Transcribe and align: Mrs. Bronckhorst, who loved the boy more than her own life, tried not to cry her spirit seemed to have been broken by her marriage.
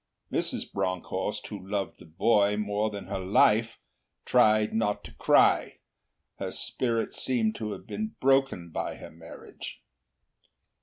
Mrs. 0.31 0.63
Bronckhorst, 0.73 1.45
who 1.49 1.59
loved 1.59 1.99
the 1.99 2.05
boy 2.07 2.57
more 2.57 2.89
than 2.89 3.05
her 3.05 3.17
own 3.17 3.31
life, 3.31 3.77
tried 4.25 4.73
not 4.73 5.03
to 5.03 5.13
cry 5.13 5.75
her 6.39 6.51
spirit 6.51 7.13
seemed 7.13 7.53
to 7.57 7.71
have 7.73 7.85
been 7.85 8.15
broken 8.19 8.71
by 8.71 8.95
her 8.95 9.11
marriage. 9.11 9.83